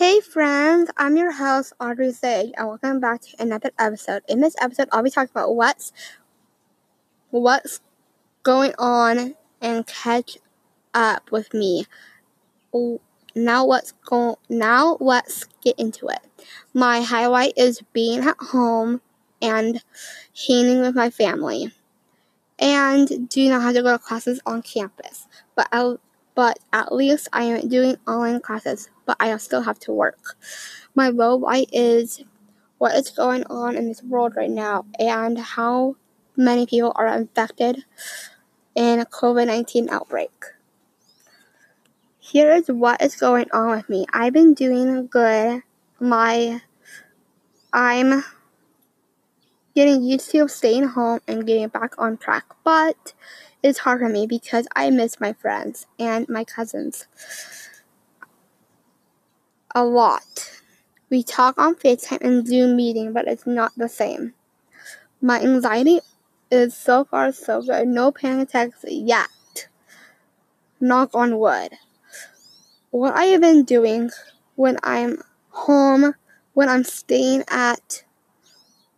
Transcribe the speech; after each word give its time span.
Hey 0.00 0.20
friends, 0.20 0.90
I'm 0.96 1.18
your 1.18 1.30
host 1.30 1.74
Audrey 1.78 2.10
Sage, 2.10 2.52
and 2.56 2.68
welcome 2.68 3.00
back 3.00 3.20
to 3.20 3.36
another 3.38 3.70
episode. 3.78 4.22
In 4.30 4.40
this 4.40 4.56
episode, 4.58 4.88
I'll 4.92 5.02
be 5.02 5.10
talking 5.10 5.28
about 5.30 5.54
what's 5.54 5.92
what's 7.28 7.82
going 8.42 8.72
on 8.78 9.34
and 9.60 9.86
catch 9.86 10.38
up 10.94 11.30
with 11.30 11.52
me. 11.52 11.84
Now 13.34 13.66
what's 13.66 13.92
going? 14.06 14.36
Now 14.48 14.96
let's 15.00 15.44
get 15.62 15.78
into 15.78 16.08
it. 16.08 16.20
My 16.72 17.02
highlight 17.02 17.52
is 17.58 17.82
being 17.92 18.20
at 18.20 18.38
home 18.38 19.02
and 19.42 19.84
hanging 20.48 20.80
with 20.80 20.94
my 20.94 21.10
family, 21.10 21.74
and 22.58 23.28
do 23.28 23.46
not 23.50 23.60
have 23.60 23.74
to 23.74 23.82
go 23.82 23.92
to 23.92 23.98
classes 23.98 24.40
on 24.46 24.62
campus. 24.62 25.26
But 25.54 25.68
I 25.70 25.96
but 26.34 26.58
at 26.72 26.94
least 26.94 27.28
I 27.32 27.44
am 27.44 27.68
doing 27.68 27.96
online 28.06 28.40
classes, 28.40 28.88
but 29.06 29.16
I 29.20 29.36
still 29.38 29.62
have 29.62 29.78
to 29.80 29.92
work. 29.92 30.36
My 30.94 31.08
light 31.08 31.68
is 31.72 32.22
what 32.78 32.94
is 32.94 33.10
going 33.10 33.44
on 33.44 33.76
in 33.76 33.88
this 33.88 34.02
world 34.02 34.36
right 34.36 34.50
now 34.50 34.86
and 34.98 35.38
how 35.38 35.96
many 36.36 36.66
people 36.66 36.92
are 36.96 37.06
infected 37.06 37.84
in 38.74 39.00
a 39.00 39.04
COVID 39.04 39.46
19 39.46 39.90
outbreak. 39.90 40.30
Here 42.18 42.52
is 42.52 42.68
what 42.68 43.02
is 43.02 43.16
going 43.16 43.50
on 43.52 43.76
with 43.76 43.88
me. 43.88 44.06
I've 44.12 44.32
been 44.32 44.54
doing 44.54 45.08
good. 45.08 45.62
My 45.98 46.62
I'm 47.72 48.24
getting 49.74 50.02
used 50.02 50.30
to 50.30 50.48
staying 50.48 50.84
home 50.84 51.20
and 51.28 51.46
getting 51.46 51.68
back 51.68 51.94
on 51.98 52.16
track, 52.16 52.44
but 52.64 53.14
it's 53.62 53.80
hard 53.80 54.00
for 54.00 54.08
me 54.08 54.26
because 54.26 54.66
I 54.74 54.90
miss 54.90 55.20
my 55.20 55.32
friends 55.32 55.86
and 55.98 56.28
my 56.28 56.44
cousins 56.44 57.06
a 59.74 59.84
lot. 59.84 60.50
We 61.10 61.22
talk 61.22 61.58
on 61.58 61.74
FaceTime 61.74 62.20
and 62.20 62.46
Zoom 62.46 62.76
meeting, 62.76 63.12
but 63.12 63.26
it's 63.26 63.46
not 63.46 63.72
the 63.76 63.88
same. 63.88 64.34
My 65.20 65.40
anxiety 65.40 66.00
is 66.50 66.76
so 66.76 67.04
far 67.04 67.32
so 67.32 67.62
good. 67.62 67.88
No 67.88 68.10
panic 68.12 68.48
attacks 68.48 68.84
yet. 68.88 69.28
Knock 70.80 71.10
on 71.14 71.38
wood. 71.38 71.72
What 72.90 73.14
I 73.14 73.24
have 73.24 73.40
been 73.40 73.64
doing 73.64 74.10
when 74.56 74.78
I'm 74.82 75.18
home, 75.50 76.14
when 76.54 76.68
I'm 76.68 76.84
staying 76.84 77.44
at 77.48 78.04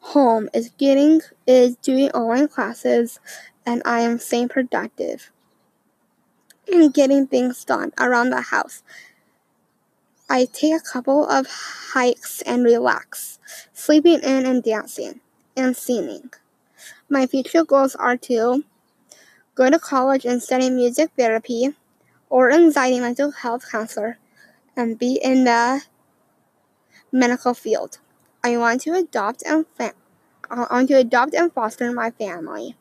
home, 0.00 0.48
is 0.52 0.70
getting 0.76 1.20
is 1.46 1.76
doing 1.76 2.10
online 2.10 2.48
classes 2.48 3.20
and 3.68 3.82
I 3.84 4.00
am 4.00 4.18
staying 4.18 4.48
productive 4.48 5.30
and 6.72 6.94
getting 6.94 7.26
things 7.26 7.66
done 7.66 7.92
around 8.00 8.30
the 8.30 8.40
house. 8.40 8.82
I 10.30 10.46
take 10.46 10.72
a 10.72 10.80
couple 10.80 11.28
of 11.28 11.46
hikes 11.92 12.40
and 12.42 12.64
relax, 12.64 13.38
sleeping 13.74 14.20
in 14.20 14.46
and 14.46 14.62
dancing 14.62 15.20
and 15.54 15.76
singing. 15.76 16.30
My 17.10 17.26
future 17.26 17.62
goals 17.62 17.94
are 17.94 18.16
to 18.28 18.64
go 19.54 19.68
to 19.68 19.78
college 19.78 20.24
and 20.24 20.42
study 20.42 20.70
music 20.70 21.10
therapy 21.18 21.74
or 22.30 22.50
anxiety 22.50 23.00
mental 23.00 23.32
health 23.32 23.70
counselor 23.70 24.16
and 24.74 24.98
be 24.98 25.20
in 25.22 25.44
the 25.44 25.82
medical 27.12 27.52
field. 27.52 27.98
I 28.42 28.56
want 28.56 28.80
to 28.82 28.94
adopt 28.94 29.42
and 29.44 29.66
fa- 29.76 29.92
I 30.50 30.66
want 30.70 30.88
to 30.88 30.94
adopt 30.94 31.34
and 31.34 31.52
foster 31.52 31.92
my 31.92 32.10
family. 32.12 32.74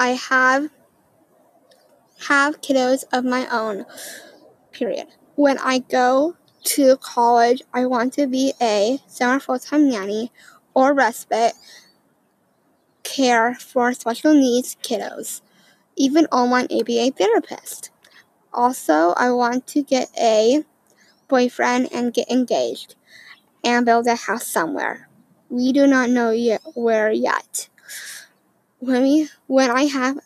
I 0.00 0.12
have 0.12 0.70
have 2.28 2.62
kiddos 2.62 3.04
of 3.12 3.22
my 3.22 3.46
own. 3.52 3.84
Period. 4.72 5.08
When 5.34 5.58
I 5.58 5.80
go 5.80 6.36
to 6.64 6.96
college, 6.96 7.60
I 7.74 7.84
want 7.84 8.14
to 8.14 8.26
be 8.26 8.54
a 8.62 8.98
summer 9.06 9.38
full-time 9.38 9.90
nanny 9.90 10.32
or 10.72 10.94
respite 10.94 11.52
care 13.02 13.54
for 13.56 13.92
special 13.92 14.32
needs 14.32 14.74
kiddos, 14.82 15.42
even 15.96 16.24
online 16.32 16.68
ABA 16.72 17.10
therapist. 17.18 17.90
Also, 18.54 19.12
I 19.18 19.30
want 19.32 19.66
to 19.66 19.82
get 19.82 20.08
a 20.18 20.64
boyfriend 21.28 21.90
and 21.92 22.14
get 22.14 22.30
engaged 22.30 22.94
and 23.62 23.84
build 23.84 24.06
a 24.06 24.16
house 24.16 24.46
somewhere. 24.46 25.10
We 25.50 25.74
do 25.74 25.86
not 25.86 26.08
know 26.08 26.30
yet 26.30 26.62
where 26.72 27.12
yet 27.12 27.68
when 28.80 29.02
we 29.02 29.28
when 29.46 29.70
I 29.70 29.84
have 29.84 30.18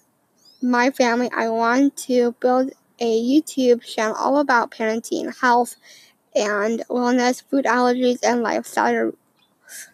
my 0.62 0.90
family, 0.90 1.30
I 1.36 1.48
want 1.48 1.96
to 2.08 2.32
build 2.40 2.70
a 3.00 3.22
YouTube 3.22 3.82
channel 3.82 4.16
all 4.16 4.38
about 4.38 4.70
parenting, 4.70 5.36
health, 5.40 5.76
and 6.34 6.82
wellness, 6.88 7.42
food 7.42 7.64
allergies, 7.64 8.20
and 8.22 8.42
lifestyle 8.42 9.12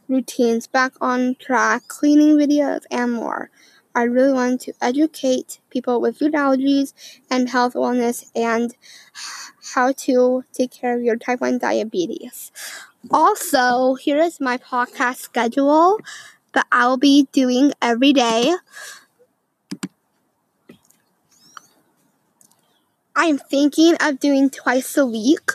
routines, 0.09 0.67
back 0.67 0.93
on 1.01 1.37
track, 1.37 1.89
cleaning 1.89 2.37
videos, 2.37 2.83
and 2.91 3.13
more. 3.13 3.51
I 3.95 4.05
really 4.05 4.33
want 4.33 4.61
to 4.63 4.73
educate 4.81 5.61
people 5.71 6.01
with 6.01 6.19
food 6.19 6.35
allergies 6.35 6.93
and 7.31 7.49
health 7.49 7.75
wellness 7.75 8.31
and 8.37 8.75
how 9.75 9.93
to 9.93 10.45
take 10.53 10.71
care 10.71 10.97
of 10.97 11.03
your 11.03 11.17
type 11.17 11.41
1 11.41 11.59
diabetes. 11.59 12.53
Also, 13.11 13.95
here 13.95 14.19
is 14.19 14.41
my 14.41 14.59
podcast 14.59 15.17
schedule 15.17 15.99
that 16.53 16.67
I'll 16.73 16.97
be 16.97 17.29
doing 17.33 17.73
every 17.81 18.13
day. 18.13 18.55
I'm 23.17 23.39
thinking 23.39 23.97
of 24.01 24.19
doing 24.19 24.51
twice 24.51 24.97
a 24.97 25.05
week 25.05 25.51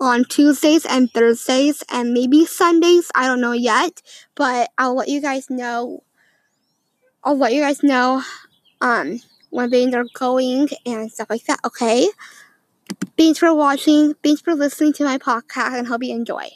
on 0.00 0.24
Tuesdays 0.24 0.84
and 0.84 1.10
Thursdays 1.10 1.82
and 1.90 2.12
maybe 2.12 2.44
Sundays. 2.44 3.10
I 3.14 3.26
don't 3.26 3.40
know 3.40 3.52
yet, 3.52 4.02
but 4.34 4.70
I'll 4.78 4.94
let 4.94 5.08
you 5.08 5.20
guys 5.20 5.50
know. 5.50 6.02
I'll 7.24 7.36
let 7.36 7.52
you 7.52 7.60
guys 7.60 7.82
know 7.82 8.22
um, 8.80 9.20
when 9.50 9.70
things 9.70 9.94
are 9.94 10.04
going 10.14 10.68
and 10.84 11.10
stuff 11.10 11.30
like 11.30 11.44
that, 11.46 11.60
okay? 11.64 12.08
Thanks 13.18 13.38
for 13.38 13.52
watching. 13.54 14.14
Thanks 14.22 14.42
for 14.42 14.54
listening 14.54 14.92
to 14.94 15.04
my 15.04 15.18
podcast 15.18 15.78
and 15.78 15.88
hope 15.88 16.04
you 16.04 16.14
enjoy. 16.14 16.48